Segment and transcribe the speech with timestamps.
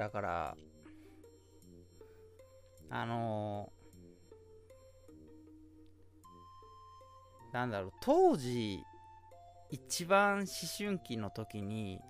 [0.00, 0.56] だから
[2.88, 8.80] あのーなんだろう当時
[9.68, 10.46] 一番思
[10.78, 12.00] 春期の時に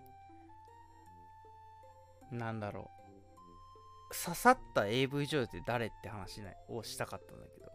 [2.30, 2.92] なんだろ
[4.12, 7.72] う刺さった AV 女優って誰って話ねをしたかったんだけど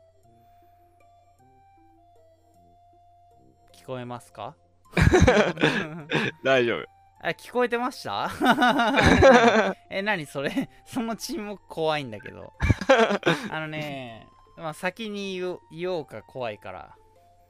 [3.73, 4.55] 聞こえますか？
[6.45, 6.94] 大丈夫。
[7.25, 8.29] あ聞こえてました？
[9.89, 10.69] え何それ？
[10.85, 12.53] その沈黙怖いんだけど。
[13.49, 15.39] あのねまあ先に
[15.71, 16.95] 言おうか怖いから。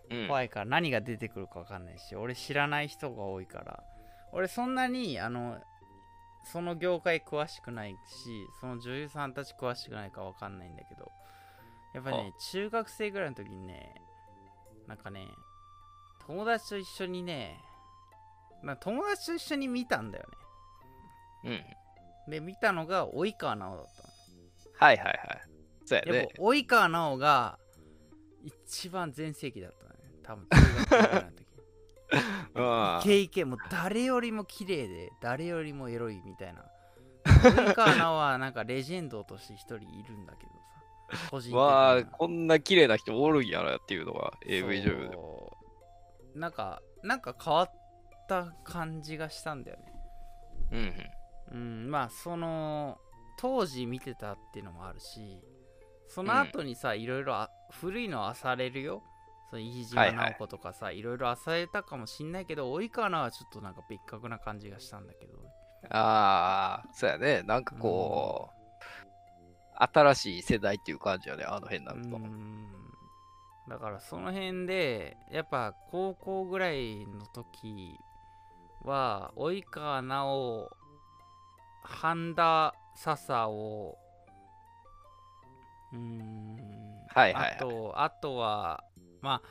[0.10, 0.28] うん。
[0.28, 3.84] 怖いから何が出てくるか分かんないし俺知らない人が多いから。
[4.32, 5.60] 俺そんなにあの
[6.46, 11.12] その業界詳しくないしその女優さんたち詳しくないか分かんないんだけど。
[11.94, 13.94] やっぱね中学生ぐらいの時にね
[14.88, 15.28] なんかね
[16.28, 17.60] 友達と一緒にね
[18.64, 20.26] な友達と一緒に見たんだよ
[21.44, 21.52] うん。
[21.52, 21.78] ね
[22.28, 24.10] で見たのが及川直だったの。
[24.78, 25.18] はいはいはい。
[25.86, 26.28] そうやね。
[26.40, 27.60] 及川直が
[28.44, 29.96] 一番全盛期だったね。
[30.24, 31.46] 多分中学時。
[32.56, 33.00] うん。
[33.02, 36.66] イケイケもう誰よりも綺麗で誰よりもエロいみたいな。
[37.26, 40.52] 及川直はなんかレジェンドとして一人いるんだけど
[41.18, 41.30] さ。
[41.30, 45.18] 個人わあ、こんな綺麗な人おるんやなっていうのが AV 女優で。
[46.40, 47.72] なんかなんか変わっ
[48.28, 49.94] た感じがしたんだよね
[50.72, 50.94] うん
[51.52, 52.98] うんまあその
[53.38, 55.40] 当時見てたっていうのもあるし
[56.08, 59.02] その後にさ、いろいろあ古いの漁れるよ
[59.50, 65.48] そう飯島はいはい直子とかさ、いろいろ漁れたかもしんないけど及川奈はちょっとなんか別格な感じがしたんだけどうん。
[65.90, 67.44] ああ、そうやね。
[67.44, 72.18] なんかこう、新しい世代っていう感じやね、あの辺になうると。
[72.18, 72.68] ん
[73.68, 78.00] だからその辺でやっぱ高校ぐらいの時
[78.86, 80.70] は及川奈緒
[81.84, 83.98] 半田笹を
[85.94, 86.56] うーん
[87.14, 87.52] はいはいはい。
[87.54, 88.84] あとあとは
[89.22, 89.50] まあ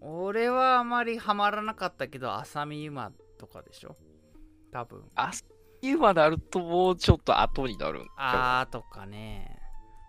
[0.00, 3.96] 俺はあまりハマらなかったけど浅見ゆまとかでしょ？
[4.72, 5.02] 多分。
[5.14, 5.30] あ
[5.80, 9.56] 今なるともうちょっと後になるあーとかね、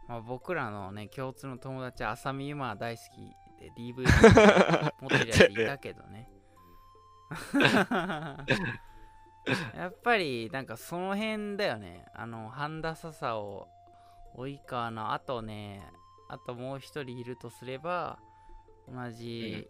[0.07, 6.27] まあ、僕らのね共通の友達浅見ゆま大好きで DVD 持ってるやついたけどね
[9.75, 12.05] やっぱりなんかその辺だよね。
[12.13, 13.67] あの半田笹を
[14.35, 15.81] 及川のあとね
[16.29, 18.19] あともう一人いるとすれば
[18.87, 19.67] 同じ、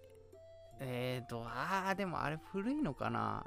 [0.80, 3.46] えーとあーでもあれ古いのかな。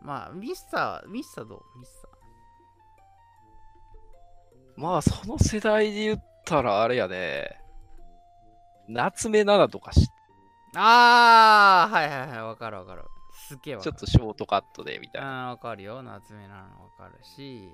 [0.00, 1.78] まあミスターミスターどう？
[1.78, 2.12] ミスター。
[4.74, 7.60] まあ、その世代で言ったらあれやね。
[8.88, 10.10] 夏目奈々とかし、
[10.74, 12.42] あーはいはいはい。
[12.42, 13.04] わかるわかる
[13.52, 15.50] すっげえちょっとショートカットでみたいな。
[15.50, 16.02] わかるよ。
[16.02, 17.70] 夏目なのわかるし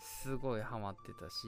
[0.00, 1.46] すごいハマってたし。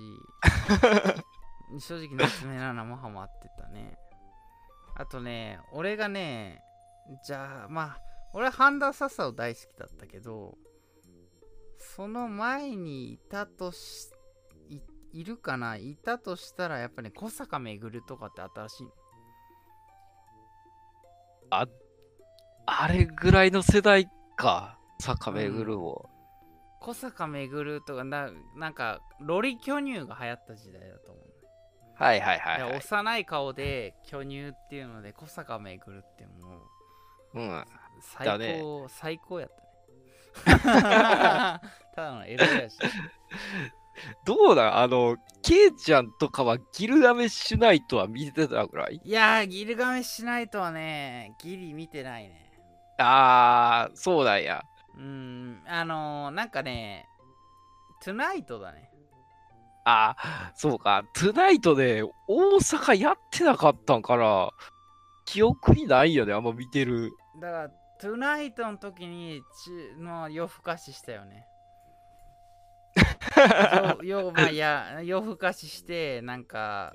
[1.80, 3.98] 正直夏目奈々もハマってたね。
[4.94, 6.62] あとね俺がね
[7.24, 8.00] じゃあまあ
[8.34, 10.56] 俺は半田笹を大好きだったけど
[11.78, 14.10] その前にいたとし
[14.68, 14.80] い
[15.12, 15.76] いるかな。
[15.76, 18.90] いたとしたらやっぱね小坂めぐるとかって新しいの
[22.66, 24.78] あれぐらいの世代か。
[25.00, 26.08] 坂めぐるを。
[26.80, 31.24] 小坂めぐるとかななんかロリ巨乳が流行った時代だと思う
[32.02, 32.78] はいはいはい、はい。
[32.78, 36.62] 幼い顔で巨乳っていうので小坂めぐるっても
[37.34, 37.64] ううん。
[38.02, 39.50] 最高、だね最高やっ
[40.46, 40.60] たね
[41.94, 42.78] ただのエロやし
[44.24, 48.98] どうだあの、ケイちゃんとかはギルガメッシュナイトは見てたぐらい？
[49.04, 52.49] いやーギルガメしないとはねギリ見てないね
[53.00, 54.62] あー、そうなんや。
[54.94, 57.06] うーんあのー、なんかね
[58.02, 58.90] トゥナイトだね
[59.84, 61.04] あー、そうか。
[61.14, 64.50] トゥナイトで大阪やってなかったんから、
[65.24, 67.12] 記憶にないよね、あんま見てる。
[67.40, 71.46] だからトゥナイトの時にちの夜更かししたよね
[74.02, 76.92] よよまあいや夜更かししてなんか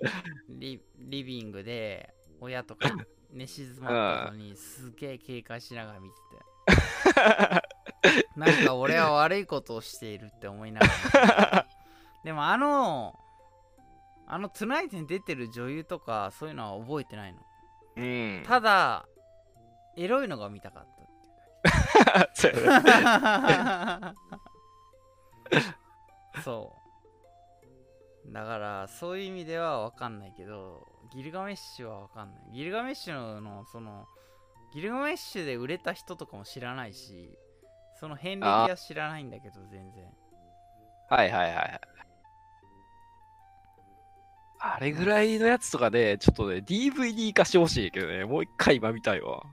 [0.49, 2.89] リリビングで親とか
[3.35, 3.89] 寝静まっ
[4.25, 6.21] たのにすげえ警戒しながら見てて。
[8.35, 10.87] なんか俺は悪いことをしているって思いなが
[11.21, 11.67] ら
[12.23, 13.19] でもあの
[14.27, 17.39] あのトゥナイトに出てる女優とかそういうのは覚えてないの？
[17.97, 18.43] うん。
[18.45, 19.05] ただ
[19.97, 20.91] エロいのが見たかった
[22.33, 22.53] そう
[26.43, 26.75] そ
[28.27, 28.33] う。
[28.33, 34.05] だからそういう意味では分かんないけどギルガメッシュは分かんないギルガメッシュのその
[34.73, 37.29] ギルガメッシュで売れた人とかも知らないし
[37.99, 40.05] その遍歴は知らないんだけど全然
[41.09, 41.79] はいはいはいはい。
[44.67, 49.43] あれぐらいのやつとかね、ちょっとね、DVD 化してほしいけどね、もう一回今見たいわ。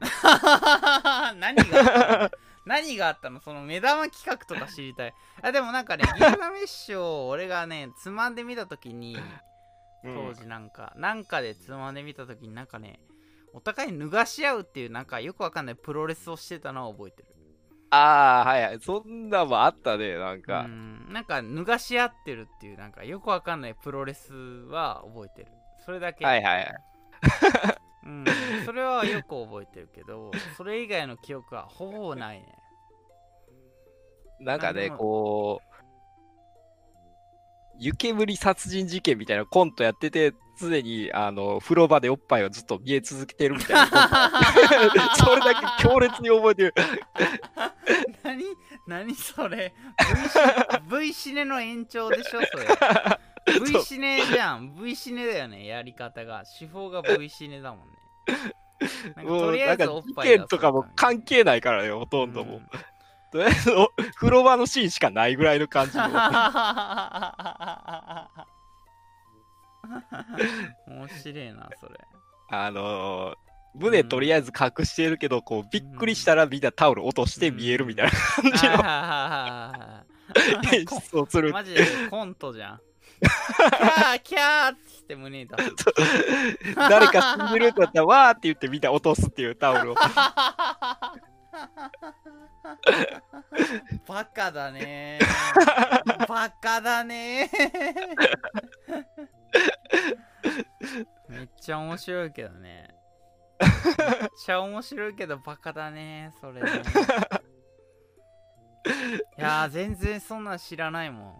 [1.36, 2.30] 何が
[2.64, 3.40] 何があったの？
[3.40, 5.14] その目玉企画とか知りたい。
[5.42, 9.18] あでもなんかね、ギルガメッシュを俺がね、つまんで見たときに、
[10.02, 13.00] 当時なんか、なんかでつまんで見たときになんかね、
[13.52, 17.28] お互い脱がし合うっていうなんかよくわかんないプロレスをしてたのは覚えてる。
[17.90, 18.80] ああ、はいはい。
[18.80, 20.62] そんなんもあったね、なんうか。
[20.62, 25.52] ん、なんか脱がし合ってるっていうなんかよくわかんないプロレスは覚えてる。
[25.84, 26.24] それだけ。
[26.24, 26.74] はいはいはい。
[28.04, 28.24] うん、
[28.64, 32.58] それはよく覚えてるけど、それ以外の記憶はほぼないね。
[34.40, 35.71] なんかね、こう、
[37.78, 44.30] 湯煙殺人事件みたいなコントやってて、常にあの風呂場でおっぱいをずっと見え続けてるみたいな。
[45.16, 46.74] それだけ強烈に覚えてる。
[48.22, 48.44] 何
[48.86, 49.74] 何それ
[50.88, 52.66] v シ ?V シネの延長でしょそれ。
[53.60, 54.76] V シネじゃん。
[54.76, 56.44] V シネだよね、やり方が。
[56.58, 57.94] 手法が V シネだもんね。
[59.16, 62.56] なんかとりあえずおっ事ぱいとかも関係ないからね、ほとんどもう。
[62.56, 62.62] うん
[63.32, 66.04] とりあえずお風呂場のシーンしかないぐらいの感じの。
[70.86, 71.98] 面白いな、それ。
[72.50, 73.34] あのー
[73.74, 78.68] 胸とりあえず隠してるけど、こうびっくりしたらみんなタオル落として見えるみたいな感じ
[80.68, 81.52] の 演出をする。
[81.54, 82.80] マジでコントじゃん。
[83.22, 85.70] キャーキャーって言って胸に出す。
[86.76, 89.94] 誰か死んでるってなったら、わーって言ってみんな落とすっていうタオルを。
[94.06, 95.18] バカだね
[96.28, 97.50] バカだね
[101.28, 102.88] めっちゃ面白いけどね。
[103.58, 103.70] めっ
[104.44, 106.68] ちゃ面白いけどバカだねそれね。
[109.38, 111.34] いやー全然そんなん知らないもん。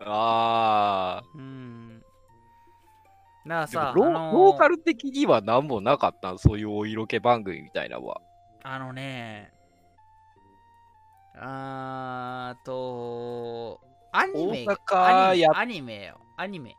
[0.00, 2.02] あうん。
[3.46, 6.38] だからさ、もローカル的には何もなかったん？
[6.38, 8.20] そういうお色気番組みたいなのは。
[8.62, 9.52] あのね、
[11.40, 13.80] あーと、
[14.12, 16.74] アニメアニメやアニメよ、アニメ。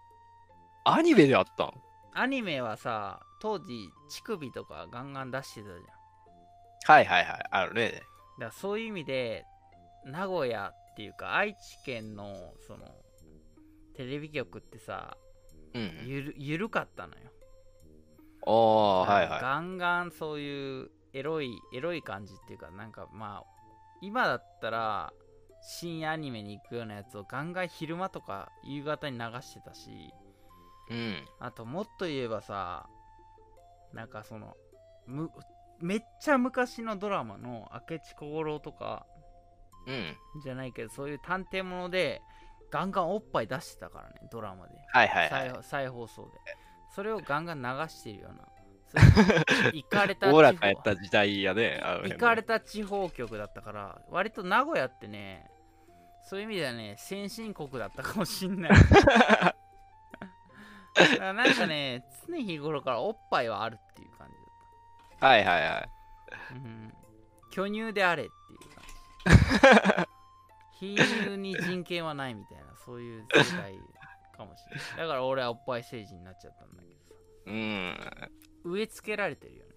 [0.83, 1.73] アニメであったん？
[2.13, 5.83] アニメはさ、当時、乳首とかガンガン出してたじゃん。
[5.83, 5.93] だ
[6.85, 7.43] はいはいはい。
[7.51, 8.03] あるね。
[8.37, 9.45] からそういう意味で、
[10.05, 12.85] 名古屋っていうか、愛知県の、その、
[13.95, 15.15] テレビ局ってさ、
[15.73, 16.03] うん。
[16.05, 17.21] ゆるゆるかったのよ。
[18.47, 19.41] ああ、はいはい。
[19.41, 23.58] ガンガンそういうエロいエロい感じっていうかなんかまあ
[24.01, 25.13] 今だったら
[25.61, 30.13] 深夜アニメに行くようなやつをガンガン昼間とか夕方に流してたし
[30.89, 31.25] うん。
[31.39, 32.87] あともっと言えばさ
[33.93, 34.55] なんかその
[35.05, 35.29] む
[35.81, 39.05] めっちゃ昔のドラマの明智小五郎とか
[39.87, 40.15] うん。
[40.43, 42.21] じゃないけどそういう探偵もので
[42.71, 45.49] ガンガンおっぱい出してたからねドラマではいはいはい。
[45.51, 46.29] 再再放送で
[46.95, 48.47] それをガンガン流してるような
[48.93, 49.23] そう
[49.65, 51.81] いうイかれた地おおらかやっ方た時代やね。
[52.05, 55.49] 行かれた地方局だったから割と名古屋ってね
[56.29, 58.71] そういう意味ではね先進国だったかもしんない
[61.19, 64.33] なんかね常日頃からおっぱいはあるっていう感じ
[65.21, 65.89] だっはいはいはい。
[66.29, 66.93] た、うん、
[67.51, 70.07] 巨乳であれっていう感
[70.79, 73.73] じ貧乳に人権はないみたいなそういう世代
[74.35, 77.13] かもしれないだから俺はおっぱい政治になっちゃったんだけどさ
[77.47, 77.95] うん。
[78.63, 79.69] 植え付けられてるよね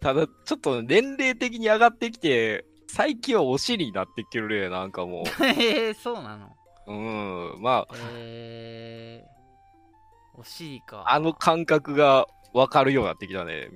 [0.00, 6.92] ただ、ちょっと年齢的に上がってきて、最近はお尻になってきてるね、なんかもへえ そうなのう。
[6.92, 7.62] うん。
[7.62, 13.70] まえー、お尻かあ、あの感覚が分かるようになってきたね。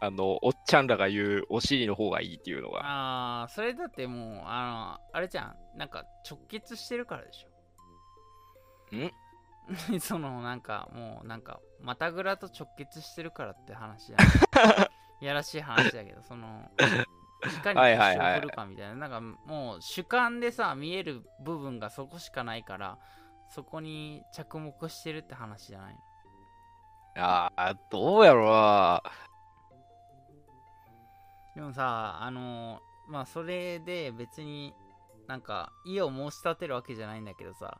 [0.00, 2.80] あの、おっちゃんらが言うお尻の方がいいっていうのが。
[2.84, 5.78] ああ、それだってもう、あの、あれじゃん。
[5.78, 8.96] なんか直結してるからでしょ。
[8.96, 9.12] ん？
[10.00, 14.20] その、なんかもう、なんか、またぐらと直結してるからって話じゃん。
[15.24, 16.70] やらしい話だけど、その、
[17.44, 18.94] いかにはいはいはい腰を振るかみたいな。
[18.94, 22.98] なんかもう、主観でさ、見える部分がそこしかないから、
[23.48, 26.00] そこに着目してるって話じゃないの。
[27.18, 29.02] ああ、どうやろうな。
[31.54, 34.74] でもさ、あのまあそれで別に
[35.26, 37.78] なんか意を申し立てるわけじゃないんだけどさ、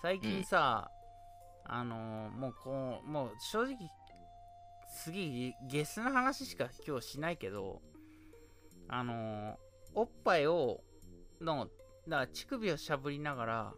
[0.00, 0.90] 最近さ、
[1.68, 3.76] あのもうこう、もう正直、
[4.88, 7.80] すげえゲスな話しか今日しないけど、
[8.88, 9.58] あの
[9.94, 10.80] おっぱいを、
[11.40, 11.68] の、
[12.08, 13.74] だから乳首をしゃぶりながら、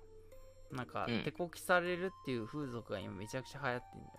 [0.73, 4.12] なんかうん手こきされるっていう風俗が今めちゃくちゃ流行ってんだよ。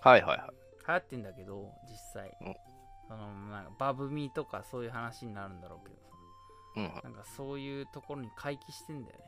[0.00, 0.50] はいはいはい。
[0.86, 2.54] 流行ってんだけど実際、うん
[3.08, 6.10] そのなんかバブミとかそういう話になるんだろうけどさ
[6.76, 7.12] うん。
[7.12, 9.24] なんかそういうところに回帰してんだよね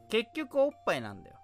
[0.08, 1.36] 結局おっぱいなんだよ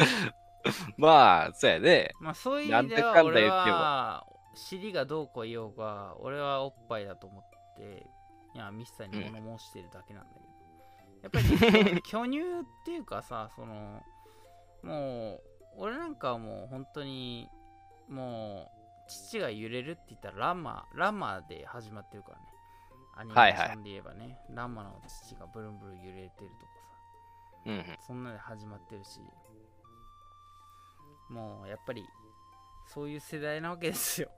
[0.96, 2.10] まあ、そうやね。
[2.20, 7.44] まあそういう意味では俺は尻がどうこう言おうが俺はおっぱいだと思っ
[7.76, 8.06] て
[8.54, 12.42] いやミスターに物申してるだけなんだけど、やっぱり、ね、巨乳っ
[12.84, 14.02] ていうかさその
[14.82, 15.40] もう
[15.76, 17.48] 俺なんかはもう本当に
[18.08, 22.44] もう父が揺れるって言ったらラマラマで始まってるからね。
[23.16, 26.90] アニメーションで言えばね、ラマの父がブルンブルン揺れてるとかさ。
[27.66, 27.84] うんうん。
[28.00, 29.20] そんなで始まってるし
[31.30, 32.04] もうやっぱり
[32.92, 34.30] そういう世代なわけですよ。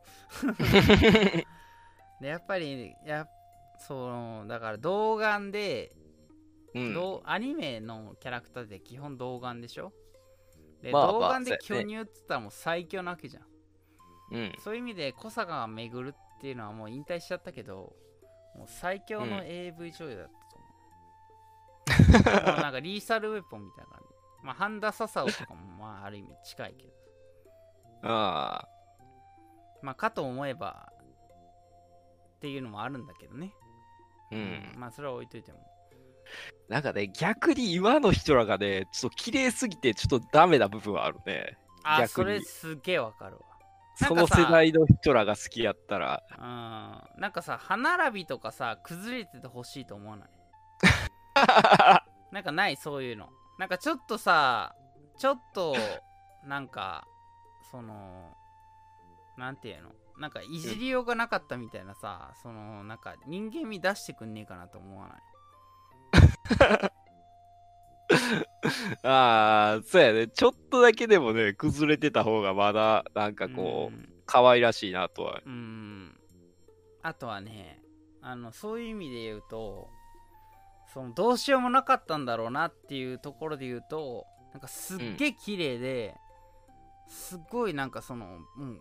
[2.20, 3.26] でやっぱりや
[3.78, 5.96] そのだから童顔で、
[6.74, 7.20] うん。
[7.24, 9.92] アニメのキャラクターって基本童顔でしょ？
[10.82, 13.44] で、まあまあ童顔で巨乳って言ったらもう最強なわけじゃん。
[14.32, 14.52] うん。
[14.58, 17.94] そういう意味で小坂が巡るっていうのはもう引退しちゃったけど
[18.56, 19.44] もう最強のうん。
[19.44, 20.56] AV 女優だったと
[22.18, 24.11] 思う、 もうなんかリーサルウェポンみたいな感じ
[24.42, 26.92] まあハンダササオとかもまあある意味近いけど。
[28.02, 28.68] ああ。
[29.82, 30.92] まあかと思えば
[32.36, 33.52] っていうのもあるんだけどね、
[34.32, 34.72] うん。
[34.76, 35.58] まあそれは置いといても。
[36.68, 41.58] なんかね、逆に今の人らがね、ちょっと綺麗すぎて、ちょっとダメな部分はあるね。
[41.84, 43.38] あそれすげえわかる
[44.00, 46.22] なんその世代の人らが好きやったら。
[46.38, 47.20] わうん。
[47.20, 50.28] なんかさ歯並びとかさ崩れててほしいと思わない？
[52.32, 52.76] なんかない？
[52.76, 53.28] そういうの
[53.62, 54.74] なんかちょっとさ
[55.16, 55.76] ちょっと
[56.44, 57.06] なんか
[57.70, 58.36] その
[59.38, 59.90] なんていうの？
[60.18, 65.20] なんかいじりようがなかったみたいなさ、そのなんか人間味出してくんねえかなと思わない？
[69.06, 70.26] ああ、そうやね。
[70.26, 75.40] ちょっとだけでもね、崩れてた方がまだ、なんかこう、可愛らしいなとは。
[75.46, 76.18] うんうん
[77.02, 77.80] あとはね
[78.22, 79.88] あのそういう意味で言うと
[80.92, 86.14] そのどうしようもなかったんだろうなっていうところで言うとなんかすっげえ綺麗で、
[87.08, 88.26] すっごいなんかその
[88.58, 88.80] うん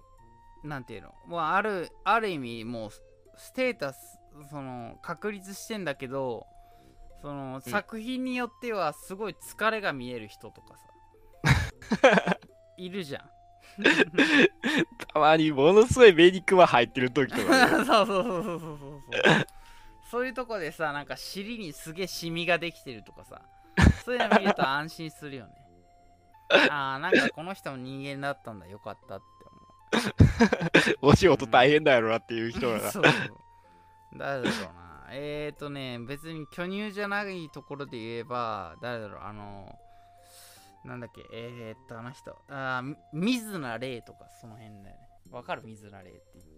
[0.63, 1.13] なんていうの？
[1.27, 2.89] もうあるある意味もう
[3.37, 6.45] ステータスその確立してんだけど
[7.21, 7.61] そのうん。
[7.61, 10.75] 作品によってはすごい疲れが見える人とか
[12.05, 12.37] さ
[12.77, 13.29] いるじゃん。
[15.13, 19.01] たまにものすごいメニクマ入ってる時とか、ね、 そうそうそうそうそうそう
[20.11, 23.41] そういうとこでさなんか尻にすげえシミができてるとかさ
[24.03, 25.53] そういうの見ると安心するよね。
[26.69, 32.91] ああなんかこの人も人間だったんだよかったってお仕事大変だやろなっていう人思うらが。
[32.91, 33.03] そう。
[34.17, 35.07] 誰だろうな。
[35.13, 39.21] えーとね別に巨乳じゃないところで言えば誰だろう。
[39.21, 39.77] あの
[40.83, 42.37] なんだっけえー、っとあの人。
[42.49, 45.09] あー水名玲とかその辺だよね。
[45.29, 45.61] わかる？
[45.63, 46.50] 水名玲って言って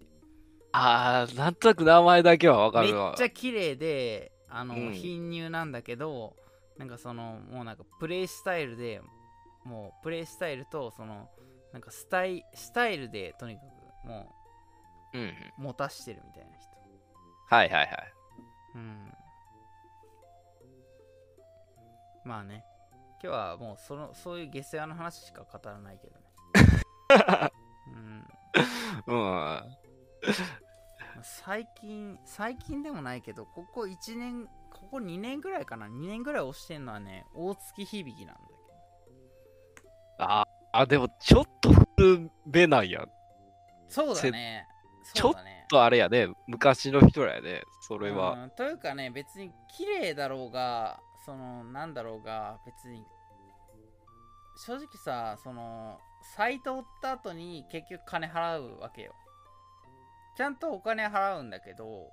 [0.76, 3.22] ああ、なんとなく名前だけはわかめっるわち。
[3.22, 6.36] ゃ綺麗であの、うん貧乳なんだけど
[6.78, 9.00] なんかそのもうなんかプレイスタイルで
[9.64, 11.28] もうプレイスタイルとその
[11.72, 13.62] なんかスタイスタイルでとにか
[14.04, 14.32] くも
[15.12, 15.28] うんうん。
[15.28, 16.68] う持たしてるみたいな人
[17.54, 17.90] はいはいはい。
[18.74, 19.12] うん
[22.24, 22.64] まあね
[23.22, 27.50] 今日はもうそのそういう下世話の話しか語らないけどね
[27.88, 28.26] うん
[29.06, 29.62] うん。
[31.24, 38.54] 最近最近でもないけどここ1年ここ2年ぐらいかな？2年ぐらい押してんのはね大月響なんだけど。
[40.18, 43.04] ああ、でもちょっと古めなんや。
[43.88, 44.66] そうだね。
[45.14, 45.34] ちょっ
[45.68, 48.32] とあれやね、昔の人らやね、それは。
[48.32, 53.02] うんというかね別に綺麗だろうがそのなんだろうが別に
[54.56, 55.98] 正直さその
[56.36, 59.14] サイト追った後に結局金払うわけよ
[60.36, 62.10] ちゃんとお金払うんだけど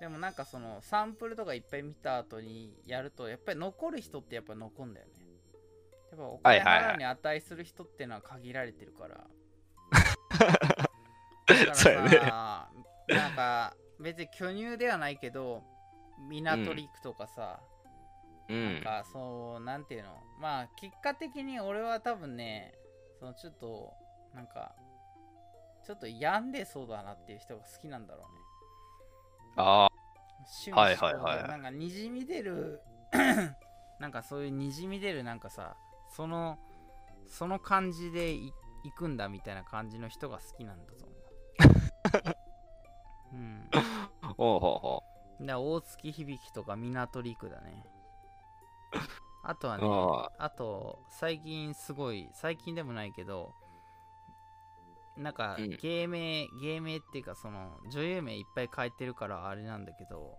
[0.00, 5.12] でもなんかそのサンプルとかいっぱい見た後にやるとやっぱり残る人ってやっぱ残るんだよね。
[6.10, 9.26] やっぱお金払うに値する人ってのは限られてるから。
[11.46, 12.10] だからそうやね。
[12.10, 12.68] さ
[13.08, 15.64] なんか別に巨乳ではないけど
[16.28, 17.60] 港リクとかさ、
[18.48, 18.74] うん。
[18.74, 20.16] なんかそうなんていうの。
[20.40, 22.72] まあ結果的に俺は多分ね
[23.18, 23.92] そのちょっと
[24.32, 24.76] なんか
[25.88, 28.40] ちょっと病んでそうだなっていう人が好きなんだろうね。
[29.56, 29.88] あ
[30.66, 31.48] 趣味はいはいはい。
[31.48, 32.82] なんかにじみ出る
[33.98, 35.78] なんかそういうにじみ出るなんかさ
[36.14, 36.58] その
[37.26, 38.52] その感じでい
[38.84, 42.36] いくんだみたいな感じの人が好きなんだと思う。
[43.32, 43.70] うん。
[43.72, 44.78] あ、ほうほう。
[44.78, 45.02] ほ
[45.40, 47.82] で大月響とか港陸だね。
[49.42, 49.80] あとはう。
[49.80, 53.54] ねああと最近すごい最近でもないけど
[55.18, 60.36] なんかうん芸名、芸名っていうかその女優名いっぱい変えてるからあれなんだけど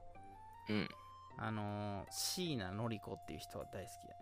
[0.69, 0.89] うん。
[1.37, 4.19] あのー、椎名のり子っていう人は大好きだね。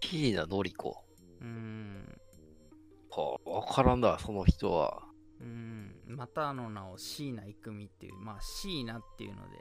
[0.00, 1.04] 椎名のり子？
[1.40, 2.20] うーん。
[3.10, 5.02] はあ、わからんだ、その人は。
[5.40, 5.96] うん。
[6.06, 9.58] またの名を椎名郁美っていう、まあ椎名っていうので、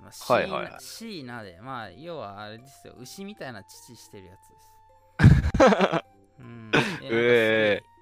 [0.00, 4.60] まあ、椎はいはいはい名椎名で、まあ要はあれですよ、牛みたいな乳してるやつで
[5.64, 6.01] す。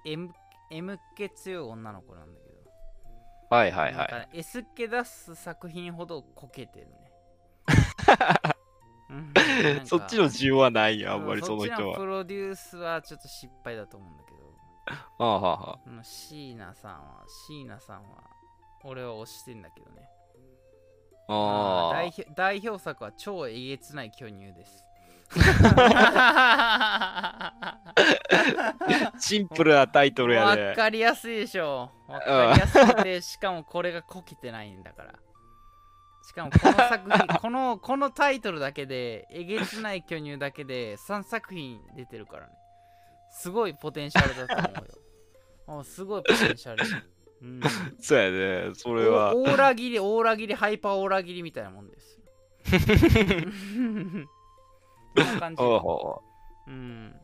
[0.05, 0.31] M,
[0.69, 2.51] M 気強い女の子なんだけど。
[3.55, 4.39] はいはいはい。
[4.39, 7.11] S っ気出す作品ほどこけてるね。
[9.85, 11.97] そっちの需要はないよ、あんまりうその人は。
[11.97, 14.37] プロデュースはちょっと失敗だと思うんだけど、
[15.17, 16.03] はあはあはあ。
[16.03, 18.23] 椎名さんは、椎名さんは、
[18.83, 20.07] 俺は推してんだけどね。
[21.27, 24.83] あ代表代表作は超えげつない巨乳です。
[25.39, 27.53] あ。
[29.19, 30.75] シンプルなタイトルやわで。
[30.75, 31.91] かりやすいでしょ。
[32.07, 35.13] わかりやすくて、しかもこれがこけてないんだから。
[36.23, 42.53] しかもこの作品、 このこのタイトルだけで、えげつない巨乳だけで3作品出てるからね。
[43.31, 44.93] すごいポテンシャルだと思うよ。
[45.79, 46.83] あすごいポテンシャル。
[47.41, 47.61] うん、
[47.99, 48.29] そうや
[48.67, 49.35] ね、それは。
[49.35, 52.25] おオーラ切り、オーラ切り、ハイパーオーラ切りみたいなもんですよ。
[55.15, 55.61] そんな感じ。
[55.63, 56.21] ほ
[56.67, 57.21] うん。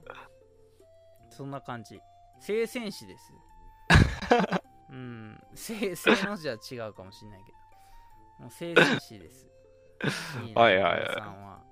[1.30, 2.00] そんな感じ。
[2.40, 3.34] 聖戦士です。
[4.90, 5.44] うん。
[5.54, 7.58] 聖聖の字は違うかもしれないけど。
[8.40, 9.48] もう聖戦士です。
[10.56, 11.64] はいはいはいさんは。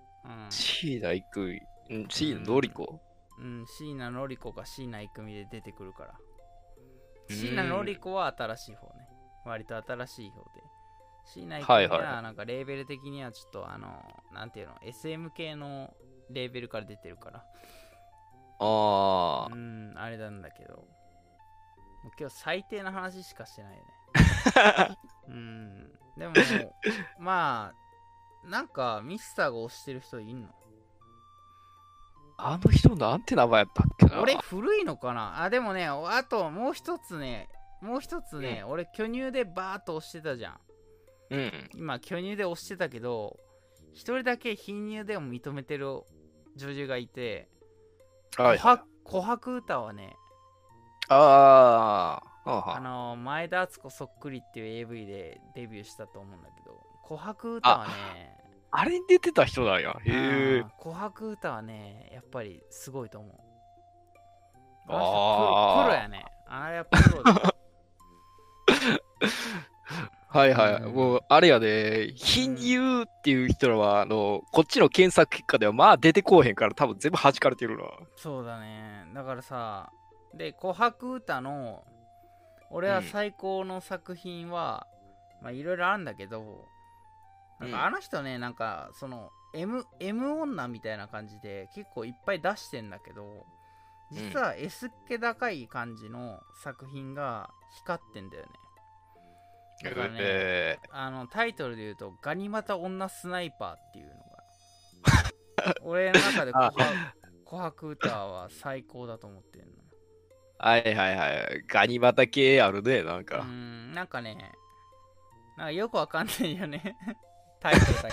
[0.47, 0.51] う。
[0.51, 1.97] 椎名育美。
[1.97, 2.99] ん椎名のり子？
[3.37, 3.59] うん。
[3.59, 6.15] うん、椎名のり子が椎名郁美で出てくるから。
[6.19, 6.35] うん
[7.27, 9.07] 椎名のり子は新しい方ね。
[9.45, 10.63] 割と新しい方で。
[11.25, 15.91] 椎名郁はいはい美はなんかレーベル的にはちょっとあの、なんていうの、SM 系の
[16.29, 17.45] レーベルから出てるから。
[18.59, 20.87] あうん、あれなんだけど。
[22.19, 23.89] 今日最低な話しかしてないよね。
[24.55, 24.97] あ。
[25.27, 25.91] うん。
[26.17, 26.33] でも、
[27.19, 27.73] ま
[28.45, 30.49] あ、なんかミスターが推してる人いんの？
[32.37, 34.21] あの人なんて名前やったっけな？
[34.21, 35.41] 俺古いのかな？
[35.41, 37.49] あ、でもね、あともう一つね、
[37.81, 40.59] もう一つね、俺巨乳でバーっと押してたじゃん。
[41.31, 41.69] うん。
[41.73, 43.39] 今巨乳で押してたけど、
[43.93, 46.03] 一人だけ貧乳でも認めてる
[46.55, 47.49] 女優がいて、
[48.37, 48.57] はい。
[48.57, 50.15] 琥珀歌はね、
[51.09, 52.35] ああ。
[52.45, 58.37] はああの前田敦子そっくりっていう AV でデビューしたと思うんだけど琥珀歌はね
[58.69, 59.97] あれに出てた人なんや。
[60.05, 60.67] へえうん。
[60.79, 63.31] 琥珀歌はねやっぱりすごいと思う
[64.89, 67.54] あーあプロやねあれはプロだ
[70.35, 70.83] はいはい。
[70.83, 70.93] うん。
[70.93, 77.83] もう、あれやで、貧乳っていう人らは、あの、こっちの検索結果では、まあ出てこうへんから、多分全部弾かれてるな。
[78.17, 79.05] そうだね。
[79.13, 79.89] だからさ
[80.33, 81.85] で琥珀歌の
[82.69, 84.85] 俺は最高の作品は、
[85.41, 86.65] まあいろいろあるんだけど
[87.59, 87.71] なんうん。
[87.71, 93.45] かあの人ね、なんかその M, M 女みたいな感じで結構いっぱい出してんだけど
[94.11, 98.49] 実は S っ気高い感じの作品が光ってんだよね
[99.89, 100.17] ね。
[100.19, 104.35] えあのタイトルで言うと「ガニ股女スナイパー」っていうのが。
[105.81, 106.71] 俺の中で琥あ。
[107.45, 109.75] 珀歌は最高だと思ってるのー
[110.57, 111.63] はいはいはい。
[111.67, 113.43] ガニ股系あるね、なんうか。
[113.43, 114.35] んなんかね
[115.57, 116.95] なんかよくわかんないよね。
[117.61, 118.09] タイトルだ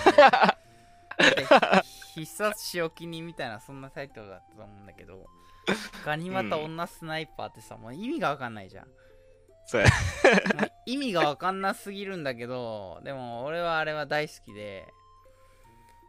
[1.35, 1.49] けど
[2.15, 5.27] 必殺仕置き人みたいなそんなタイトルだったと思うんだけど
[6.05, 8.87] ガニ股女スナイパーってさ、もう意味がわかんないじゃん
[9.73, 9.87] そうや。
[10.61, 14.87] もう意味がわかんなすぎるんだけどでも俺はあれは大好きで。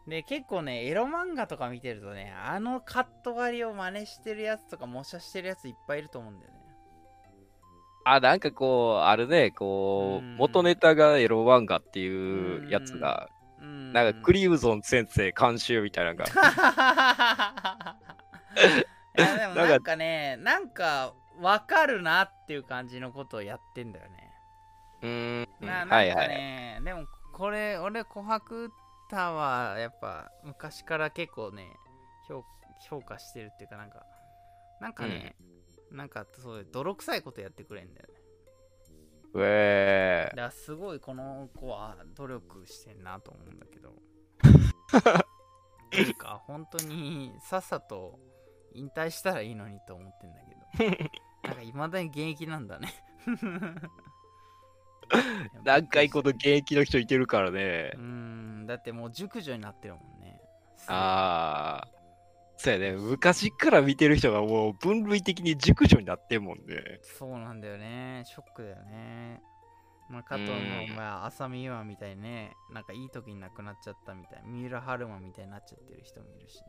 [0.06, 6.60] で結構ねエロ漫画とか見てるとねあのカット割りを真似してるやつとか模写してるやついっぱいいると思うんだよね。
[8.06, 10.36] あ、なんかこう、あるね、こう、うん。
[10.36, 13.30] 元ネタがエロ漫画っていうやつが、
[13.62, 13.94] うん。
[13.94, 16.26] なんかクリムゾン先生監修みたいなのが、
[19.18, 24.32] いやでもなんか なんかねなんかわかるなっていう感じのことをやってんだよね。
[25.02, 26.10] うーん、ななんかはい。
[26.12, 26.30] はい。
[26.30, 28.70] ね、でもこれ俺琥珀
[29.10, 31.68] 歌はやっぱ昔から結構ね
[32.28, 32.44] 評
[32.90, 34.06] 評価してるっていうかなんか
[34.80, 35.36] なんかね、
[35.92, 38.14] なんかそういう泥臭いことやってくれんだよね。
[39.36, 43.94] うえだからすごいこの子は努力してんなと思うんだけど。
[45.94, 48.20] なんか本当にさっさと
[48.74, 51.10] 引退したらいいのにと思ってんだけど
[51.44, 52.94] なんかいまだに現役なんだね
[55.64, 57.98] 何回この現役の人いてるからねう。
[58.00, 60.40] んだってもう熟女になってるもんね
[60.88, 61.88] ああ。
[62.58, 62.92] そうやね。
[62.94, 67.00] 昔から見てる人がもう分類的に熟女になってんもんね。
[67.02, 69.42] そうなんだよねショックだよね
[70.10, 76.60] まあ、加藤のうんお前浅見ゆまみたいにねなんかいい時に亡くなっちゃったみたい三浦春馬みたいになっちゃってる人もいるし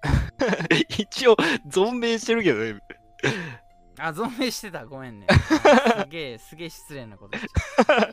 [1.02, 1.34] 一応、
[1.68, 2.80] 存命してるけどね。
[3.98, 4.86] あ存命してた。
[4.86, 5.26] ごめんね。
[5.28, 8.08] あ すげえすげえ失礼なことしちゃっ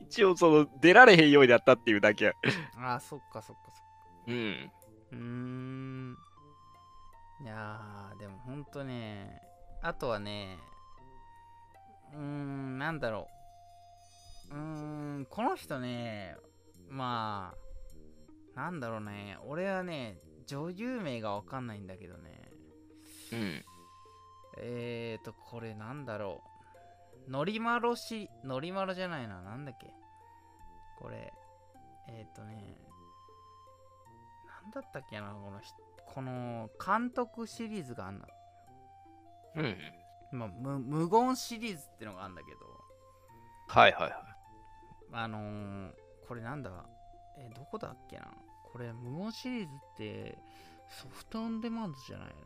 [0.00, 2.34] 一応、その、出られへんようになったっていうだけ。
[2.76, 3.82] あそっかそっかそっか。
[4.28, 4.72] うん。
[5.12, 6.16] うーん。
[7.42, 9.42] いやーでもほんとね
[9.82, 10.58] あとはね
[12.14, 13.28] うーんなんだろ
[14.50, 14.54] う。
[14.54, 16.36] うーんこの人ね
[16.88, 17.54] ま
[18.54, 19.36] あなんだろうね。
[19.44, 22.50] 俺はね女優名がわかんないんだけどね。
[23.32, 23.64] うん。
[24.58, 26.42] えーとこれなんだろ
[27.28, 27.30] う。
[27.30, 29.40] のりまろしのりまろじゃないな。
[29.42, 29.92] なんだっけ？
[30.98, 31.32] これ
[32.08, 32.76] えーとね
[34.62, 35.32] なんだったっけな？
[35.32, 35.74] この人
[36.06, 38.26] この監督シリーズがあんな、
[39.56, 39.76] うん。
[40.32, 42.58] まあ、無無言シリーズってのがあんだけど。
[43.68, 44.12] はいはいはい。
[45.12, 45.90] あのー、
[46.26, 46.70] これなんだ？
[47.38, 48.28] えどこだっけな？
[48.72, 50.38] これ無言シリーズって
[50.88, 52.42] ソフトオンデマンドじゃないよね。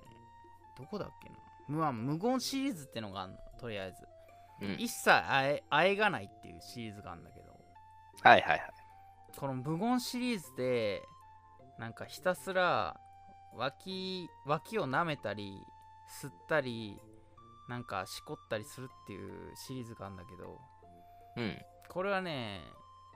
[0.79, 1.37] どこだっけな？
[1.71, 4.75] まあ無言シリーズってのがあんのとりあえずうん。
[4.79, 7.53] 一切あえあえがないっていうシリーズがあるんだけど
[8.23, 8.61] はいはいはい。
[9.37, 11.03] この無言シリーズで
[11.79, 12.99] なんかひたすら
[13.57, 15.53] 脇脇を舐めたり
[16.23, 16.99] 吸ったり
[17.69, 20.59] なんかしこったりするっていうシリーズがあるんだけど
[21.37, 21.57] うん。
[21.89, 22.63] これはね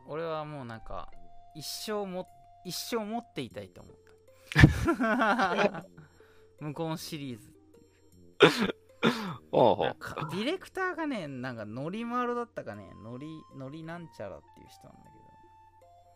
[0.07, 1.09] 俺はもうなんか
[1.55, 2.29] 一生も
[2.65, 3.95] 一生持っていたいと思っ
[4.99, 5.85] た
[6.61, 7.54] 無言シリーズ
[9.55, 15.25] ディレクターがねなんかノリマルだったかねノリノリなんちゃらっていう人なんだけど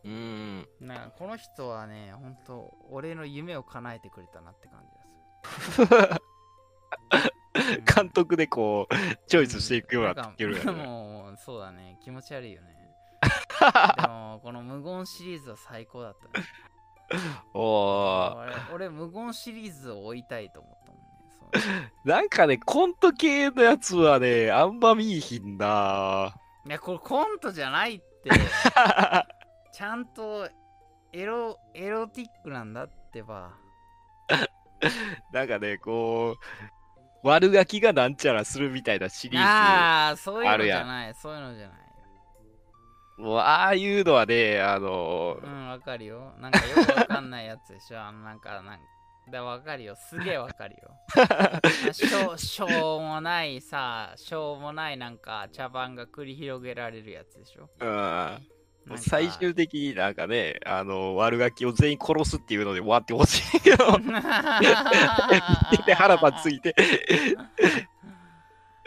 [0.05, 0.69] うーん。
[0.81, 6.23] なんかこの人はね、ほんと、俺の夢を叶えてくれたなって感じがする。
[7.95, 8.95] 監督でこう、
[9.27, 10.71] チョイスしていくようになってるね。
[10.71, 12.77] もう、そうだね、気持ち悪いよね。
[14.01, 16.47] でも、この無言シリーズは最高だったね。
[17.55, 20.88] おー俺、俺無言シリーズを追いたいと思ったもんね。
[20.88, 20.88] そう
[22.05, 26.35] なんかね、コント系のやつはね、あんま見いひんな。
[26.67, 28.31] いや、これコントじゃないって、
[29.73, 30.49] ちゃんと
[31.13, 33.53] エロ、エロティックなんだってば。
[35.33, 36.37] なんかね、こ
[37.25, 41.79] う、悪ガキがなんちゃらするみたいなシリーああ、そういうのじゃない、そういうのじゃない。
[43.17, 43.23] ズ。
[43.23, 46.35] もう、ああいうのはね、あのう、ん、わかるよ。
[46.39, 48.01] なんかよくわかんないやつでしょ。
[48.01, 48.79] あの、なんか、なん
[49.29, 49.97] だ、わかるよ。
[49.97, 50.91] すげえわかるよ。
[51.93, 57.71] しょう、しょうもないさ、しょうもないなんか茶番が繰り広げられるやつでしょ。
[57.81, 58.39] うん。
[58.97, 63.99] 最終的になんかね、あの、悪ガキを全員殺すっていうので終わってほしいけど、
[65.85, 66.75] て腹ばついて。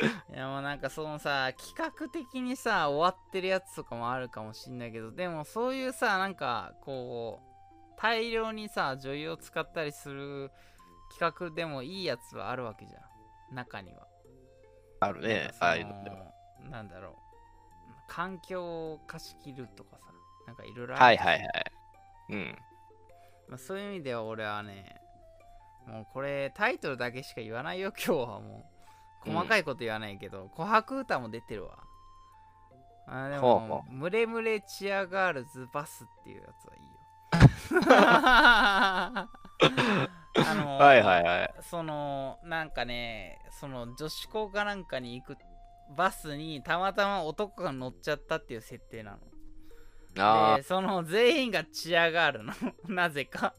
[0.33, 7.50] いやもうなんかそのさ企画的にさ終わってるやつとかもあるかもしんないけどでもそういうさなんかこう
[8.01, 10.51] 大量にさ女優を使ったりする
[11.17, 12.99] 企画でもいいやつはあるわけじゃ
[13.53, 13.55] ん。
[13.55, 14.07] 中には。
[15.01, 16.33] あるね、ああいうのでも。
[16.69, 17.13] なんだろう。
[18.07, 20.05] 環境を貸し切るとかさ
[20.47, 21.49] なんかいろいろはいはいはい。
[22.29, 22.57] うん。
[23.49, 24.95] まあ、そういう意味では俺はね
[25.87, 28.65] もうこれタイトルだけしか言わないよ今日はも
[29.25, 29.29] う。
[29.29, 31.77] 細かいこと言わないけど、琥珀歌も出てるわ。
[33.05, 37.00] あでもムレムレチアガールズバスっていうやつはいいよ
[40.33, 41.53] あのはいはいはい。
[41.61, 45.37] そのなんかねその女子校かなんかに行く
[45.95, 49.17] バスにたまたま男が乗っちゃったっていう設定なの
[50.17, 52.53] あでその全員がチアガールの
[52.87, 53.53] なぜか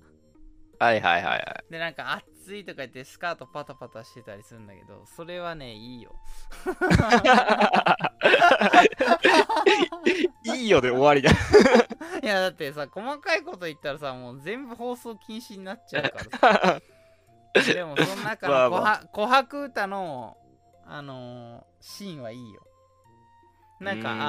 [0.78, 1.64] あ、はいはいはいはい。
[1.70, 6.16] でなんか暑いとか言ってスカートパタパタしてたりするんだけどそれはねいいよ。
[10.44, 11.30] いいよで終わりだ。
[12.22, 16.80] いやだってさ細かいこと言ったらさもう全部放送禁止になっちゃうからさ。
[17.72, 20.36] でもその中のまあま琥珀歌の
[20.84, 22.66] あのーシーンはいいよ。
[23.78, 24.20] なんかん。
[24.20, 24.26] あー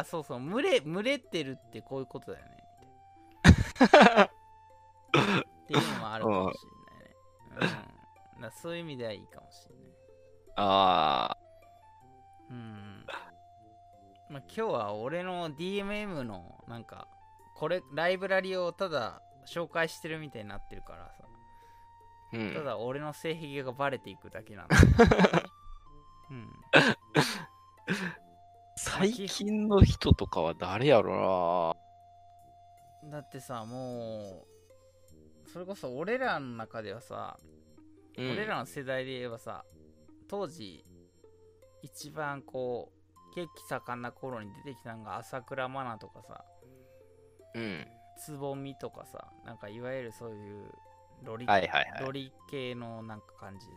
[0.00, 2.52] あーそうそう群れ群れてるってこういうことだよね
[3.46, 3.94] って。
[5.72, 6.73] いうのもあるかもしれ
[7.60, 9.84] うん、だそういう意味ではいいかもしれない
[10.56, 11.36] あ
[12.50, 13.06] うん。
[14.28, 17.08] まあ、今日は俺の DMM のなんか
[17.56, 22.54] これライブラリをただ紹介してるみたいになってるからさ、あ、うん。
[22.54, 24.76] ただ俺の性癖がバレていくだけなんだ。
[26.30, 26.48] うん。
[28.76, 31.76] 最近の人とかは誰やろ
[33.04, 34.53] だってさもう
[35.54, 37.38] それこそ俺らの中ではさ、
[38.18, 38.24] な。
[38.24, 39.64] うん、俺らの世代で言えばさ
[40.26, 40.84] 当時
[41.80, 42.90] 一番こ
[43.32, 46.44] う血気盛んな頃に出てきたのが朝倉まなとかさ
[47.54, 47.86] うん。
[48.18, 50.72] つぼみとかさなんかいわゆるそういう
[51.22, 52.02] ロリ,、はいはいはい。
[52.04, 53.72] ロリ系のなんか感じで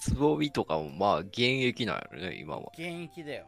[0.00, 2.72] すつぼみとかもまあ現役なんやろね、今は。
[2.72, 3.46] 現役だよ、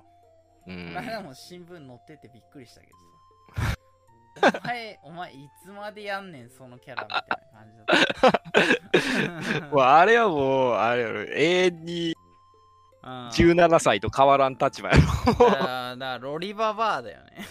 [0.67, 1.01] うんこ。
[1.01, 3.04] の間も新聞載っててびっくりしたけどさ
[4.43, 8.41] お前お前いつまでやんねんそのキャラみたいな感じだ
[9.61, 9.67] った。
[9.75, 12.17] もうあれはもう、あれやろ、永遠に
[13.05, 17.47] うん17歳と変わらん立場やだからだからロリババアだよね。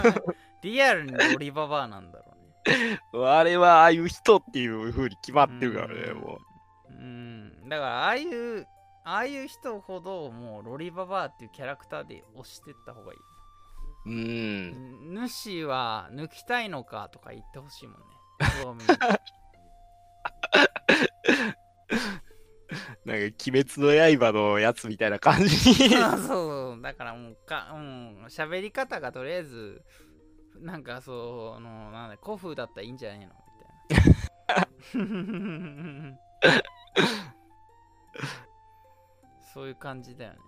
[0.62, 2.24] リアルにロリババアなんだろ
[2.66, 3.00] うね。
[3.12, 3.30] ろ。
[3.30, 6.14] あれはああいう人っていう風に決まってるからね、う。
[6.14, 6.38] んも
[6.88, 7.68] うん。
[7.68, 8.66] だからああいう
[9.04, 13.18] ああいう人ほどもうロリババアっていうキャラクターで押してった方がいい、
[14.06, 14.10] う。
[14.10, 15.28] うん。
[15.28, 18.06] 主は抜きたいのかとか言ってほしいもんね
[23.04, 25.74] なんか、鬼滅の刃のやつみたいな感じに。
[25.90, 29.82] そうそうだからもうかうん喋り方がとりあえず
[30.60, 33.32] なんかそうあのなんだ古風だったらいいんじゃないのみ
[33.96, 36.18] たいな
[39.52, 40.38] そういう感じだよね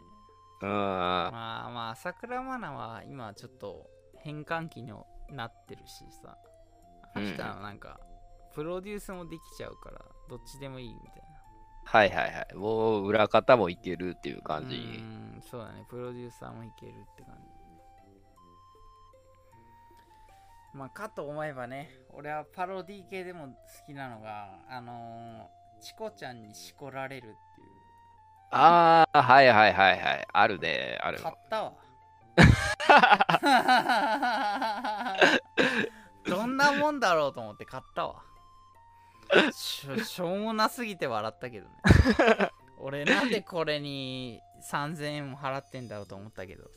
[0.62, 0.68] うん。
[0.68, 4.92] まあまあ朝倉愛菜は今ちょっと変換期に
[5.30, 6.36] なってるしさ
[7.14, 8.00] あの人はなんか
[8.54, 11.26] プロデュースもできちゃうからどっちでもいいみたいな
[11.84, 12.54] はいはいはい。
[12.54, 14.74] もう裏方もいけるっていう感じ。
[14.74, 17.56] うんそうだねプロデューサーもいけるって感じ
[20.76, 23.52] まあかと思えばね俺はパロディ系でも好
[23.86, 27.36] きなのがあのー、チコちゃんにしこられる
[28.56, 30.26] ああ、はいはいはいはい。
[30.32, 31.18] あるね、ある。
[31.20, 31.72] 買ったわ
[36.26, 38.22] どんなもんだろうと思って買ったわ
[39.52, 41.72] しょしょうもなすぎて笑ったけどね
[42.78, 44.40] 俺なんでこれに
[44.70, 46.70] 3000円も払ってんだろうと思ったけどさ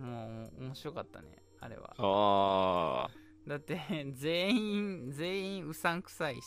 [0.00, 1.28] もう面白かったね
[1.60, 3.10] あれはああ。
[3.46, 3.80] だって
[4.14, 6.40] 全員全員うさんくさいし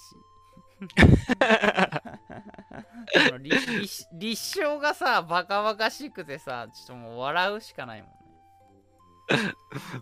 [4.13, 8.23] 立証がさバカバカしくてさちょっともう笑うしかないもんね。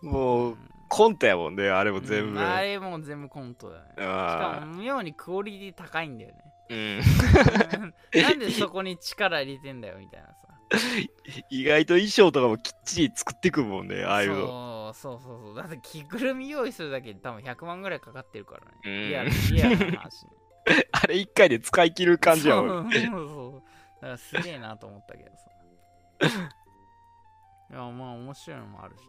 [0.02, 0.58] もう、
[0.90, 2.40] コントやもんね、あれも全部。
[2.40, 6.36] うんあれもう全部コントだよねしかあも妙にクオリティ高いんだよね。
[6.70, 7.02] ー
[7.72, 7.94] うん。
[8.22, 10.36] なんでそこに力入れてんだよみたいなさ。
[11.50, 14.94] 意外と衣装とかもきっちり作ってくもんね、ああいうの。
[14.94, 15.56] そうそうそうそう。
[15.56, 18.72] だって着ぐるみ用意するだけで多分100万ぐらいかかってるからね。
[18.84, 19.10] うん。
[19.10, 20.32] リアルリアルな話ね
[20.92, 22.92] あれ一回で使い切る感じやもん。
[22.92, 23.62] そうそうそう
[24.02, 25.52] だからすげえなと思ったけどさ。
[27.72, 29.08] いやまあ面白いのもあるしね。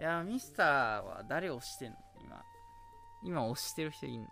[0.00, 1.96] いやミスターは誰を推してんの？
[2.22, 2.42] 今。
[3.22, 4.28] 今推してる人いんの？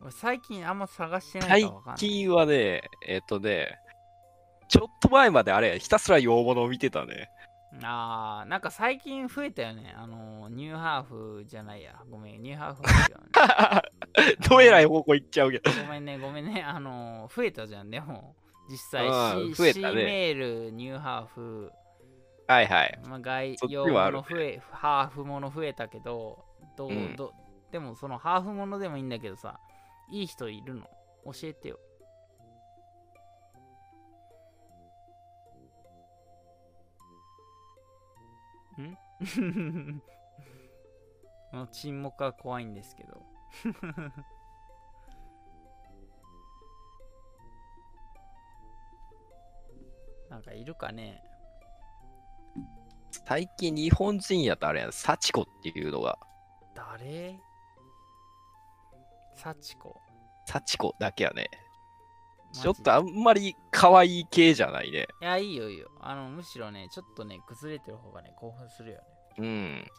[0.00, 1.98] 俺最近あんま探してない最からわかんない。
[1.98, 3.78] 近はね、えっ、とね、
[4.68, 7.30] ちょっと前まであれ、ひたすら洋物を見てたね。
[7.82, 15.70] あーなんか最近増えたよねあのニューハーフじゃないやごめんニューハーフは 違うねどえらい方向行っちゃうけど。
[15.70, 16.62] ごめんね、ごめんね。
[16.62, 18.36] あの、増えたじゃん、でも。
[18.68, 21.72] 実際、うん C, 増えた C ねメール、ニューハーフ、
[22.46, 23.00] はいはい。
[23.06, 26.44] まあ、外そっち用はあるの増え、ハーフもの増えたけど、
[26.76, 27.32] どう、うんど
[27.70, 29.58] でもそのハーフものでもいいんだけどさ、
[30.10, 30.82] いい人いるの？
[31.24, 31.78] 教えてよ。
[38.80, 38.96] ん？
[41.52, 43.22] もう沈黙は怖いんですけど。
[50.30, 51.22] なんかいるかね？
[53.26, 56.18] 最近日本人やったらあれやん、幸子っていうのが、
[56.74, 57.38] 誰？
[59.34, 60.00] 幸子。
[60.46, 61.50] 幸子だけやね。
[62.52, 65.08] ちょっとあんまり可愛い系じゃないね。
[65.20, 65.90] いや、いいよいいよ。
[66.00, 69.04] あの、むしろね、ちょっとね、崩れてる方がね、興奮するよね。
[69.38, 69.90] うん。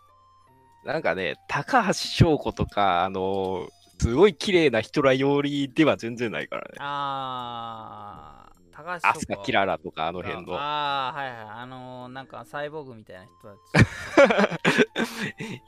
[0.85, 3.67] なんかね、高橋翔子とか、あの
[3.99, 6.75] すごい綺麗な人らよりでは全然ないからね。
[6.79, 10.57] あー、高橋アスカキララとかあのの辺の。
[10.57, 11.39] あー、はいはい。
[11.61, 14.59] あのー、なんかサイボーグみたいな人た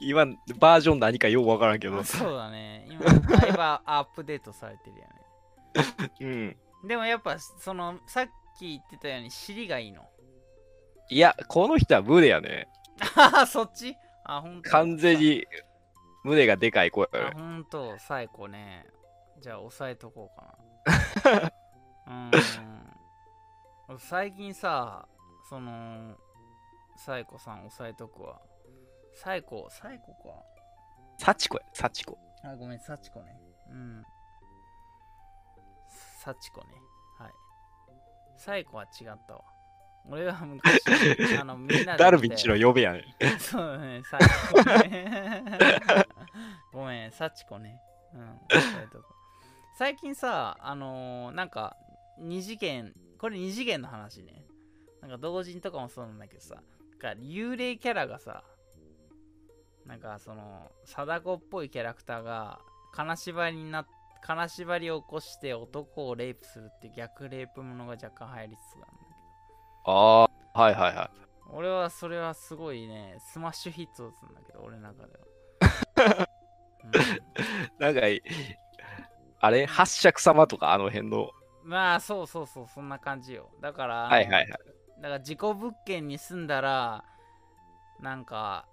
[0.00, 0.26] 今、
[0.58, 2.08] バージョン何かようわからんけどち。。
[2.08, 2.86] そうだね。
[2.90, 6.10] 今、だいぶアップデートされてるよね。
[6.20, 6.56] うん。
[6.86, 8.26] でもやっぱ、その、さっ
[8.58, 10.08] き言ってたように尻がいいの。
[11.08, 12.68] いや、この人は胸やね。
[13.16, 13.96] あー、そっち？
[14.24, 14.70] あ、ほんと。
[14.70, 15.44] 完全に
[16.24, 17.30] 胸がでかい子やあ、ね。
[17.34, 18.86] ほんと、最高ね。
[19.40, 20.58] じゃあ、押さえとこうか
[21.30, 21.52] な。
[22.30, 23.98] うーん。
[23.98, 25.06] 最近さ、
[25.48, 26.16] その、
[26.96, 28.40] サイコさん押さえとくわ。
[29.14, 30.42] サイコ、サイコか。
[31.18, 32.18] 幸子や、幸子。
[32.42, 33.38] あ、ごめん、サチコね。
[33.70, 34.04] うん。
[36.26, 36.66] サチコね。
[37.20, 37.32] はい。
[38.36, 39.44] サイコは違ったわ。
[40.10, 40.80] 俺が昔、
[41.40, 42.02] あの、みんなで。
[42.02, 43.02] ダルビッチの呼べや ん。
[43.38, 45.44] そうね、サチコね。
[46.72, 47.80] ごめん、サチコね。
[48.12, 48.40] うん、
[49.78, 51.76] 最近さ、あのーなんか、
[52.18, 54.44] 二次元、これ二次元の話ね。
[55.02, 58.42] なんか同人とかもそうなんだけどさ、なんか幽霊キャラがさ、
[59.84, 62.58] なんかその、貞子っぽいキャラクターが、
[62.90, 63.86] 金縛りになっ
[64.26, 69.14] 金縛りを起こして男をレイプするっていう逆レイプものが若干流行りつつあるんだけ
[69.84, 69.92] ど。
[69.92, 71.10] ああ、はいはいはい。
[71.52, 76.28] 俺はそれはすごいね、スマッシュヒットをするんだけど、俺の中では。
[77.78, 78.00] なんか、
[79.38, 81.30] あれ、八尺様とかあの辺の。
[81.62, 83.50] うんまあ、そうそうそう、そんな感じよ。
[83.60, 84.48] だから、はいはいはい。
[84.48, 87.04] だから事故物件に住んだら、
[88.00, 88.66] なんか、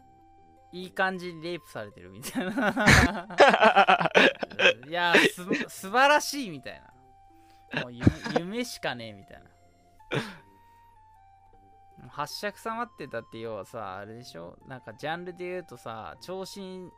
[0.74, 2.74] いい感じにレイプされてるみたいな。
[4.90, 6.82] いやす、素晴らしいみたい
[7.74, 7.82] な。
[7.84, 8.06] もう夢
[8.40, 9.50] 夢しかねえみたいな。
[12.10, 14.58] 八尺様ってだって要はさ、あれでしょ？
[14.68, 16.90] なんかジャンルで言うとさ、長身、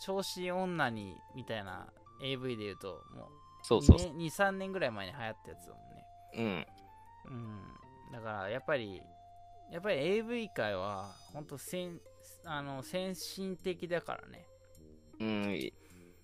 [0.00, 1.88] 長身女にみたいな
[2.22, 3.28] AV で言うと、もう
[3.62, 4.12] そうそうそう。
[4.16, 6.06] 2, 3年ぐらい前に流行ったやつだもんね。
[7.26, 7.34] うん。
[7.34, 7.36] う
[8.10, 8.12] ん。
[8.12, 9.02] だからやっぱり、
[9.72, 12.00] やっぱり AV 界は本当先
[12.50, 14.46] あの先進的だからね。
[15.20, 15.72] うん。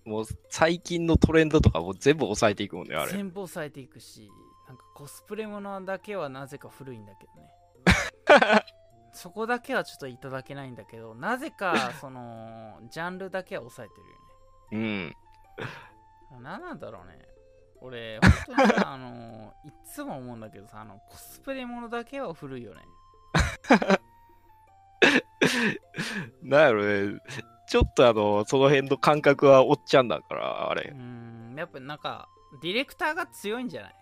[0.05, 3.11] もう最近のトレンドとかも全部抑えていくもんね、あれ。
[3.11, 4.29] 全部抑えていくし、
[4.67, 8.65] なんかコスプレものだけはなぜか古いんだけどね。
[9.13, 13.95] そこだけはちょっといただけないんだけど、なぜか そのジャンルだけは抑えて
[14.73, 15.15] るよね。
[16.31, 16.43] うん。
[16.43, 17.19] 何なんだろうね。
[17.81, 22.81] 俺、本当にさ、 あのいっつも思うんだけどさ、あのコスプレものだけは古いよね。
[26.43, 27.19] なんやろね。
[27.67, 30.91] ちょっとあの、その辺の感覚はおっちゃんだから、あうれ。
[30.91, 32.27] ん、やっぱなんか、
[32.61, 33.95] ディレクターが強いんじゃない？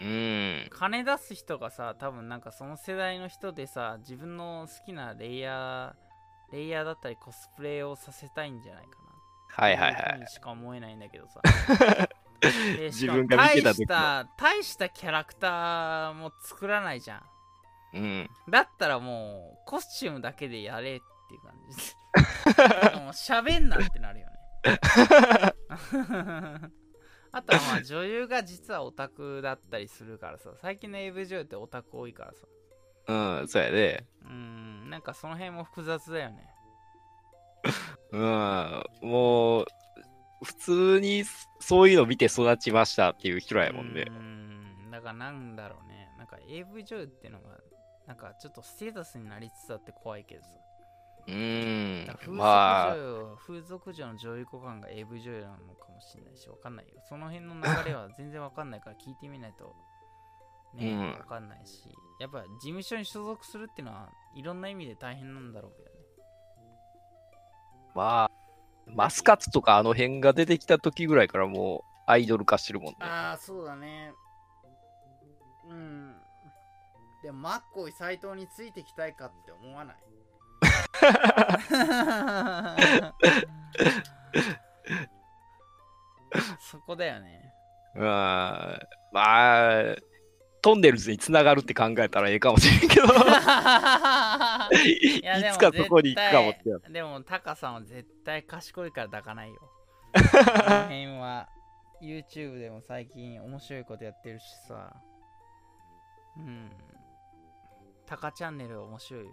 [0.00, 0.68] うん。
[0.70, 8.96] 金出す人がさ、多分なんかその世代の人でさ、自分の好きなレイヤー、レイヤーだったりコスプレをさせたいんじゃないかな。
[9.54, 10.26] はいはいはい。
[10.28, 11.40] しか思えないんだけどさ。
[12.76, 17.22] で自分が見てた時大した大したキャラクターも作らないじゃん。
[17.94, 18.28] うん。
[18.50, 21.96] だったらもうコスチュームだけでやれっていう感じです。
[22.96, 24.32] もう喋んなってなるよね。
[27.34, 32.46] あとはまあ女優が実はオタクだったりするからさ、最近の AV 女優ってオタク多いからさ。
[33.08, 34.06] うん、そうやね。
[34.24, 36.46] うん、なんかその辺も複雑だよね。
[38.12, 38.84] うん。
[39.00, 39.66] もう、
[40.44, 41.24] 普通に
[41.60, 44.10] そういうの見て育ちましたっていう人らやもんねう。
[44.10, 46.10] ん、だからなんだろうね。
[46.18, 47.58] なんか AV 女優っていうのが、
[48.06, 50.48] なんかちょっとステータスになりつつあって怖いけどさ。
[51.28, 52.26] うんだから。
[52.26, 56.94] 風俗まあ女、優は風俗女の女優股間が AV 女優なのかもしれないし、わかんないよ。
[57.08, 57.60] その辺の流
[57.90, 59.74] れは全然わかんないから聞いてみないと、
[60.74, 61.84] ね、うんわかんないし、
[62.20, 65.92] やっぱ事務所に所属するっていうのはいろんな意味で大変なんだろうけどね。
[67.94, 68.30] まあ、
[68.86, 72.96] マスカッツとかあの辺が出てきた時ぐらいからもうアイドル化してるもんね。
[73.00, 74.12] ああ、そうだね。
[75.68, 76.11] うん。
[77.22, 79.96] でも、マッコイ斎藤についてきたいかって思わない？
[86.60, 87.52] そこだよね。
[87.94, 88.02] うん。
[88.02, 88.78] ま
[89.14, 89.82] あ、
[90.62, 93.04] トンネルズにつながるって考えたらええかもしれんけど。
[93.04, 93.06] い
[95.18, 96.62] いつかそこに行くかもって。
[96.92, 99.60] でも、タカさんは絶対賢いから抱かないよ。
[100.14, 100.24] この
[100.82, 101.48] 辺は
[102.02, 104.94] YouTube でも最近面白いことやってるしさ。
[106.36, 106.70] うん。
[108.12, 109.32] タカチャンネル面白いよ。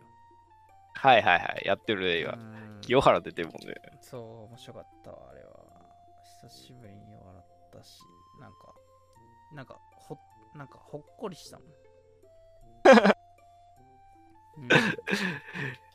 [0.93, 1.63] はいはいはい。
[1.65, 2.31] やってるね、今。
[2.33, 3.75] うん清原出てるもんね。
[3.99, 5.49] そう、面白かったわ、あれは。
[6.41, 7.45] 久しぶりに笑っ
[7.77, 7.99] たし、
[8.39, 8.73] なんか、
[9.53, 10.17] なんか、ほ、
[10.55, 11.67] なんか、ほっこりしたもん。
[14.57, 14.69] うん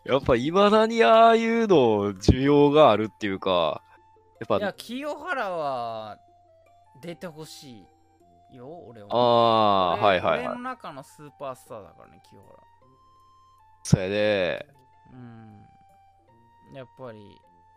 [0.04, 3.80] やっぱいまだにああいうの需要があるっていうか、
[4.46, 6.18] やっいや、ぱ、清原は
[7.00, 7.86] 出てほし
[8.52, 9.08] いよ、俺は。
[9.10, 10.60] ああ、俺はいはいはい俺の。
[10.60, 12.54] 中のスーパースターだからね、清原。
[13.84, 14.66] それで、
[15.12, 16.74] うん。
[16.74, 17.20] やっぱり、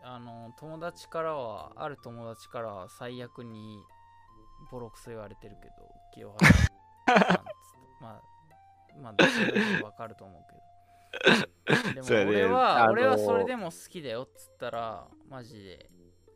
[0.03, 3.77] あの、友達からは、ある友達からは最悪に
[4.71, 5.73] ボロクソ言われてるけど、
[6.13, 7.45] 清原なん。
[7.99, 8.21] まあ、
[9.01, 11.93] まあ、どわかると思うけど。
[11.93, 15.89] でも俺は、あのー俺はそれでも好きだよっつったら、マジで、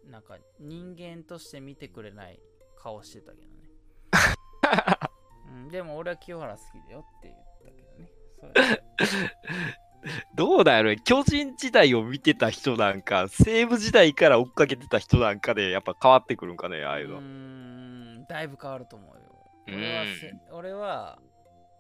[0.06, 2.40] なんか人間として見てくれない
[2.78, 3.70] 顔してたけどね。
[5.48, 7.51] うん、でも俺は清原好きだよって言ったけ
[10.36, 17.22] どうだよね巨人時代を見てた人なんか、西武時代から追っかけてた人なんかで、やっぱ変わってくるんかね、ああいうの。
[17.22, 19.22] んだいぶ変わると思うよ。
[19.68, 21.20] うん俺はせ俺は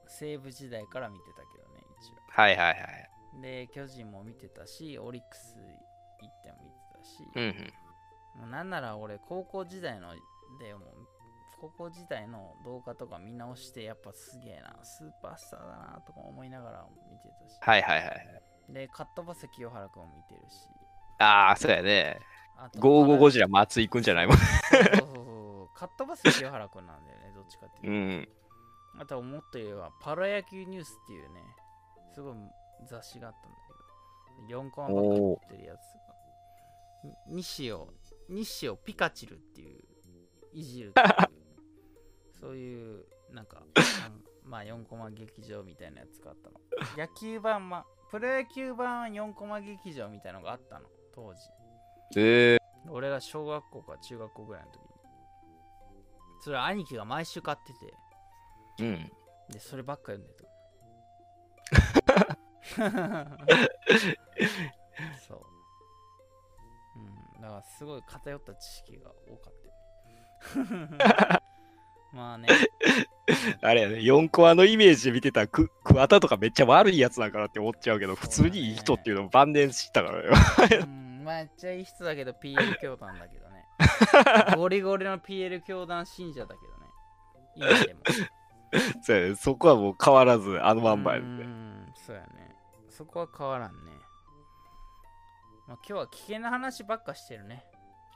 [0.07, 2.15] 西武時代から見てたけどね、一応。
[2.29, 3.11] はいはいはい。
[3.41, 5.57] で、巨人も見てたし、オリックス
[6.21, 8.41] 行っても見てたし、うんうん。
[8.41, 10.13] もうなんなら俺、高校時代の、
[10.59, 10.81] でも、
[11.61, 17.57] 高校時代の動画とか見直して、やっぱすげえな、スーパースターだなとか思いながら見てたし。
[17.61, 18.73] はいはいはい。
[18.73, 20.67] で、カットバス清原君も見てるし。
[21.19, 22.19] ああ、そうやね。
[22.79, 24.37] ゴーゴーゴジジラ松井くんじゃないもん。
[24.37, 28.97] そうそうそうカットバス清原君なんだよね、 どっちかってういうと。
[28.97, 29.01] ん。
[29.01, 31.41] あとはもっと言えば、パロ野球ニュースっていうね、
[32.15, 32.35] すごい
[32.85, 33.57] 雑誌があったんだ
[34.47, 35.91] けど、4コマばっかり載ってるやつ
[37.27, 37.93] 西を、
[38.29, 39.83] 西をピカチルっていう、
[40.53, 41.07] いじるっていう、
[42.41, 43.61] そういう、なんか、
[44.43, 46.59] まあ4コマ劇場みたいなやつがあったの。
[46.97, 51.39] 野球版、ま、プロ野球版4コマ劇場みたいのがあったの、当時。
[52.17, 54.87] えー、俺が小学校か中学校ぐらいの時に。
[56.41, 57.93] それ兄貴が毎週買ってて、
[58.79, 59.11] うん。
[59.49, 60.41] で、そればっか読んでた。
[65.27, 65.45] そう。
[66.95, 69.53] うん、だからすごい偏った知識が多かっ
[70.55, 71.41] たよ。
[72.11, 72.47] まあね、
[73.61, 80.33] あれやね、4コアのイメージで見てたく桑田とかめっちゃ悪いやつなんかなって思っちゃうけど、普通にいい人っていうのも晩年知ったからよ。
[80.83, 83.65] うん、めっちゃいい人だけど PL 教団だけどね。
[84.57, 86.91] ゴリゴリの PL 教団信者だけどね。
[87.55, 87.99] 今でも。
[89.01, 91.43] そうやね、そこはもう変わらず、あのまんまやうね。
[91.45, 92.55] ん、そうやね。
[92.89, 93.91] そこは変わらんね。
[95.67, 97.65] まあ、今日は危険な話ばっかしてるね。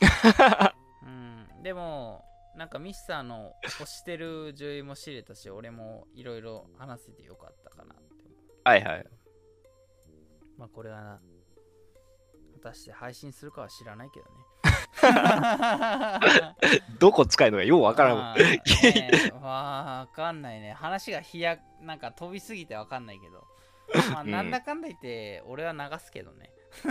[1.04, 2.26] うん、でも、
[2.56, 8.36] なんかミスターの推してる女優も知れたし、俺もいろいろ話せてよかったかなって思う。
[8.64, 9.06] はいはい。
[10.58, 11.20] まあこれはな、
[12.54, 14.32] 果たして配信するかは知らないけどね。
[17.00, 18.24] どこ使いのかようわからんもん。
[18.24, 18.62] まあね
[19.42, 20.72] わかんないね。
[20.74, 23.46] 話が飛躍、なんか飛びすぎてわかんないけど。
[24.14, 26.52] まあ、うんなんだかんだ言って、俺は流すけどね。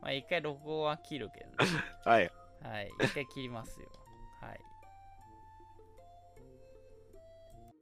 [0.00, 1.70] まあ、一回録音は切るけどね。
[2.04, 2.30] はい。
[2.62, 3.88] はい、一回切りますよ。
[4.40, 4.69] はい。